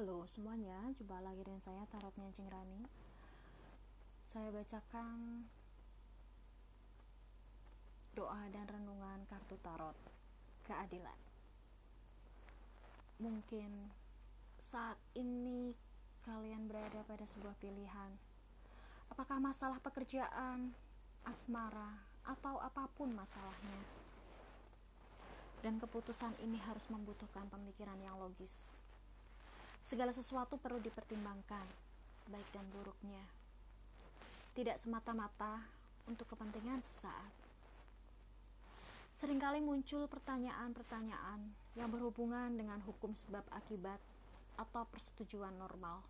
Halo 0.00 0.24
semuanya, 0.24 0.80
jumpa 0.96 1.20
lagi 1.20 1.44
dengan 1.44 1.60
saya 1.60 1.84
Tarot 1.92 2.16
Nyancing 2.16 2.48
Rani. 2.48 2.88
Saya 4.32 4.48
bacakan 4.48 5.44
doa 8.16 8.48
dan 8.48 8.64
renungan 8.64 9.28
kartu 9.28 9.60
tarot 9.60 9.92
keadilan. 10.64 11.20
Mungkin 13.20 13.92
saat 14.56 14.96
ini 15.12 15.76
kalian 16.24 16.64
berada 16.64 17.04
pada 17.04 17.28
sebuah 17.28 17.60
pilihan. 17.60 18.16
Apakah 19.12 19.36
masalah 19.36 19.84
pekerjaan, 19.84 20.72
asmara, 21.28 22.00
atau 22.24 22.56
apa 22.56 22.88
pun 22.96 23.12
masalahnya? 23.12 23.84
Dan 25.60 25.76
keputusan 25.76 26.40
ini 26.40 26.56
harus 26.56 26.88
membutuhkan 26.88 27.52
pemikiran 27.52 28.00
yang 28.00 28.16
logis 28.16 28.79
Segala 29.90 30.14
sesuatu 30.14 30.54
perlu 30.54 30.78
dipertimbangkan, 30.78 31.66
baik 32.30 32.46
dan 32.54 32.62
buruknya. 32.70 33.26
Tidak 34.54 34.78
semata-mata 34.78 35.66
untuk 36.06 36.30
kepentingan 36.30 36.78
sesaat. 36.78 37.34
Seringkali 39.18 39.58
muncul 39.58 40.06
pertanyaan-pertanyaan 40.06 41.42
yang 41.74 41.90
berhubungan 41.90 42.54
dengan 42.54 42.78
hukum 42.86 43.18
sebab 43.18 43.42
akibat 43.50 43.98
atau 44.62 44.86
persetujuan 44.94 45.58
normal. 45.58 46.06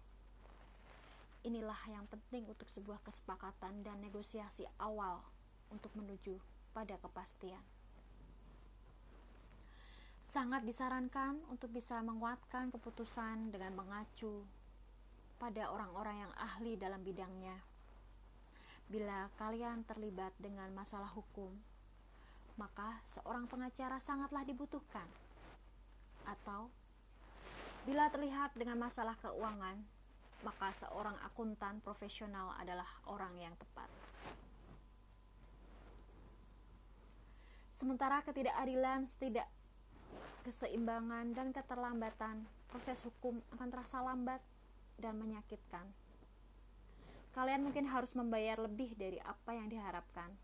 Inilah 1.49 1.81
yang 1.89 2.05
penting 2.13 2.53
untuk 2.53 2.69
sebuah 2.69 3.01
kesepakatan 3.01 3.81
dan 3.81 3.97
negosiasi 4.05 4.69
awal 4.77 5.25
untuk 5.73 5.89
menuju 5.97 6.37
pada 6.77 7.01
kepastian 7.01 7.80
sangat 10.31 10.63
disarankan 10.63 11.43
untuk 11.51 11.75
bisa 11.75 11.99
menguatkan 12.07 12.71
keputusan 12.71 13.51
dengan 13.51 13.75
mengacu 13.75 14.47
pada 15.43 15.75
orang-orang 15.75 16.23
yang 16.23 16.33
ahli 16.39 16.79
dalam 16.79 17.03
bidangnya. 17.03 17.59
Bila 18.87 19.27
kalian 19.35 19.83
terlibat 19.83 20.31
dengan 20.39 20.71
masalah 20.71 21.11
hukum, 21.11 21.51
maka 22.55 23.03
seorang 23.11 23.51
pengacara 23.51 23.99
sangatlah 23.99 24.47
dibutuhkan. 24.47 25.07
Atau 26.23 26.71
bila 27.83 28.07
terlihat 28.15 28.55
dengan 28.55 28.79
masalah 28.87 29.19
keuangan, 29.19 29.83
maka 30.47 30.71
seorang 30.79 31.19
akuntan 31.27 31.83
profesional 31.83 32.55
adalah 32.55 32.87
orang 33.11 33.35
yang 33.35 33.55
tepat. 33.59 33.91
Sementara 37.75 38.21
ketidakadilan 38.23 39.09
tidak 39.17 39.49
keseimbangan 40.43 41.37
dan 41.37 41.53
keterlambatan, 41.53 42.45
proses 42.69 43.01
hukum 43.05 43.41
akan 43.57 43.69
terasa 43.69 44.01
lambat 44.01 44.41
dan 44.97 45.17
menyakitkan. 45.17 45.85
Kalian 47.31 47.63
mungkin 47.63 47.87
harus 47.87 48.13
membayar 48.19 48.59
lebih 48.59 48.99
dari 48.99 49.23
apa 49.23 49.55
yang 49.55 49.71
diharapkan, 49.71 50.35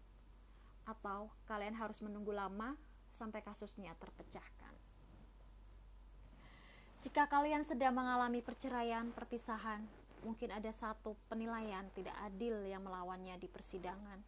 atau 0.87 1.27
kalian 1.51 1.75
harus 1.75 1.99
menunggu 1.99 2.31
lama 2.31 2.79
sampai 3.11 3.43
kasusnya 3.43 3.97
terpecahkan. 3.99 4.75
Jika 7.03 7.27
kalian 7.31 7.63
sedang 7.63 7.95
mengalami 7.95 8.43
perceraian, 8.43 9.11
perpisahan, 9.15 9.83
mungkin 10.27 10.51
ada 10.51 10.71
satu 10.75 11.15
penilaian 11.31 11.87
tidak 11.95 12.15
adil 12.27 12.67
yang 12.67 12.83
melawannya 12.83 13.39
di 13.39 13.47
persidangan. 13.47 14.19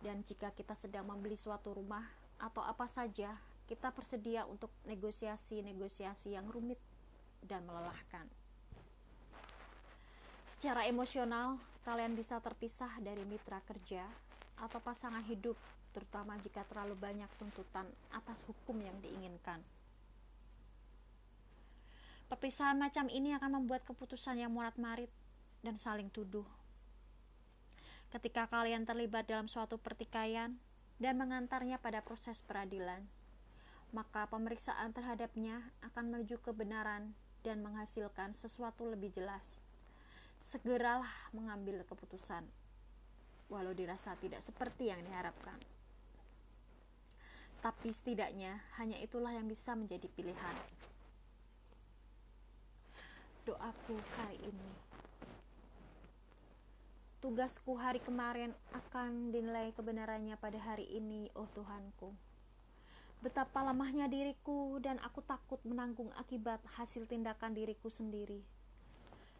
Dan 0.00 0.22
jika 0.22 0.54
kita 0.54 0.72
sedang 0.78 1.04
membeli 1.04 1.34
suatu 1.34 1.76
rumah 1.76 2.06
atau 2.40 2.64
apa 2.64 2.86
saja 2.88 3.36
kita 3.70 3.94
bersedia 3.94 4.42
untuk 4.50 4.74
negosiasi-negosiasi 4.90 6.34
yang 6.34 6.50
rumit 6.50 6.82
dan 7.46 7.62
melelahkan. 7.62 8.26
Secara 10.50 10.90
emosional, 10.90 11.62
kalian 11.86 12.18
bisa 12.18 12.42
terpisah 12.42 12.90
dari 12.98 13.22
mitra 13.22 13.62
kerja 13.70 14.02
atau 14.58 14.82
pasangan 14.82 15.22
hidup, 15.22 15.54
terutama 15.94 16.34
jika 16.42 16.66
terlalu 16.66 16.98
banyak 16.98 17.30
tuntutan 17.38 17.86
atas 18.10 18.42
hukum 18.50 18.74
yang 18.82 18.98
diinginkan. 18.98 19.62
Perpisahan 22.26 22.74
macam 22.74 23.06
ini 23.06 23.38
akan 23.38 23.62
membuat 23.62 23.86
keputusan 23.86 24.42
yang 24.42 24.50
murat-marit 24.50 25.10
dan 25.62 25.78
saling 25.78 26.10
tuduh. 26.10 26.46
Ketika 28.10 28.50
kalian 28.50 28.82
terlibat 28.82 29.30
dalam 29.30 29.46
suatu 29.46 29.78
pertikaian 29.78 30.58
dan 30.98 31.14
mengantarnya 31.14 31.78
pada 31.78 32.02
proses 32.02 32.42
peradilan, 32.42 33.06
maka 33.90 34.30
pemeriksaan 34.30 34.94
terhadapnya 34.94 35.66
akan 35.82 36.14
menuju 36.14 36.38
kebenaran 36.42 37.10
dan 37.42 37.58
menghasilkan 37.64 38.36
sesuatu 38.38 38.86
lebih 38.86 39.10
jelas. 39.10 39.42
Segeralah 40.40 41.10
mengambil 41.34 41.82
keputusan, 41.84 42.46
walau 43.50 43.74
dirasa 43.74 44.14
tidak 44.22 44.40
seperti 44.40 44.88
yang 44.88 45.02
diharapkan. 45.02 45.58
Tapi 47.60 47.92
setidaknya 47.92 48.56
hanya 48.80 48.96
itulah 49.02 49.36
yang 49.36 49.44
bisa 49.44 49.76
menjadi 49.76 50.08
pilihan. 50.08 50.56
Doaku 53.44 54.00
hari 54.16 54.38
ini. 54.48 54.70
Tugasku 57.20 57.76
hari 57.76 58.00
kemarin 58.00 58.56
akan 58.72 59.28
dinilai 59.28 59.76
kebenarannya 59.76 60.40
pada 60.40 60.56
hari 60.56 60.88
ini, 60.88 61.28
oh 61.36 61.44
Tuhanku. 61.52 62.29
Betapa 63.20 63.60
lemahnya 63.60 64.08
diriku 64.08 64.80
dan 64.80 64.96
aku 65.04 65.20
takut 65.20 65.60
menanggung 65.68 66.08
akibat 66.16 66.56
hasil 66.80 67.04
tindakan 67.04 67.52
diriku 67.52 67.92
sendiri. 67.92 68.40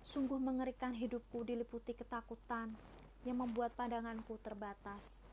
Sungguh 0.05 0.37
mengerikan 0.37 0.93
hidupku 0.93 1.49
diliputi 1.49 1.97
ketakutan 1.97 2.77
yang 3.25 3.41
membuat 3.41 3.73
pandanganku 3.73 4.37
terbatas. 4.45 5.25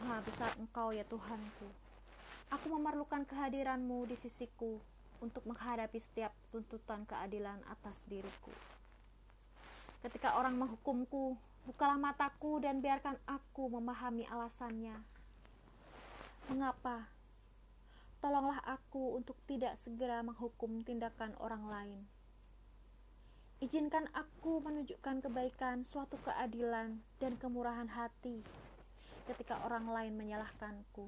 Maha 0.00 0.24
besar 0.24 0.56
engkau 0.56 0.96
ya 0.96 1.04
Tuhanku. 1.04 1.68
Aku 2.48 2.66
memerlukan 2.72 3.28
kehadiranmu 3.28 4.08
di 4.08 4.16
sisiku 4.16 4.80
untuk 5.20 5.44
menghadapi 5.44 6.00
setiap 6.00 6.32
tuntutan 6.48 7.04
keadilan 7.04 7.60
atas 7.68 8.08
diriku. 8.08 8.56
Ketika 10.00 10.40
orang 10.40 10.56
menghukumku, 10.56 11.36
bukalah 11.68 12.00
mataku 12.00 12.56
dan 12.56 12.80
biarkan 12.80 13.20
aku 13.28 13.68
memahami 13.68 14.24
alasannya 14.32 15.12
Mengapa? 16.50 17.06
Tolonglah 18.18 18.62
aku 18.66 19.18
untuk 19.18 19.38
tidak 19.46 19.78
segera 19.78 20.22
menghukum 20.22 20.82
tindakan 20.82 21.34
orang 21.38 21.64
lain. 21.66 22.00
Izinkan 23.62 24.10
aku 24.10 24.58
menunjukkan 24.58 25.22
kebaikan, 25.22 25.86
suatu 25.86 26.18
keadilan, 26.26 26.98
dan 27.22 27.38
kemurahan 27.38 27.86
hati 27.86 28.42
ketika 29.30 29.62
orang 29.62 29.86
lain 29.86 30.18
menyalahkanku. 30.18 31.06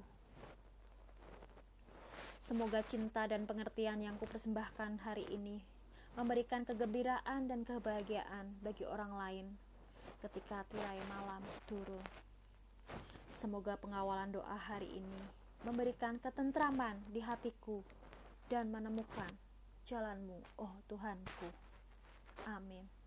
Semoga 2.39 2.85
cinta 2.87 3.27
dan 3.27 3.49
pengertian 3.49 3.99
yang 4.05 4.15
kupersembahkan 4.21 5.03
hari 5.03 5.27
ini 5.33 5.65
memberikan 6.15 6.63
kegembiraan 6.63 7.51
dan 7.51 7.67
kebahagiaan 7.67 8.55
bagi 8.63 8.87
orang 8.87 9.13
lain 9.19 9.47
ketika 10.23 10.63
tirai 10.71 11.01
malam 11.11 11.43
turun. 11.67 12.05
Semoga 13.35 13.75
pengawalan 13.75 14.31
doa 14.31 14.55
hari 14.55 14.87
ini 15.03 15.23
memberikan 15.67 16.23
ketentraman 16.23 17.03
di 17.11 17.19
hatiku 17.19 17.83
dan 18.47 18.71
menemukan 18.71 19.29
jalanmu, 19.91 20.39
oh 20.63 20.75
Tuhanku. 20.87 21.51
Amin. 22.47 23.04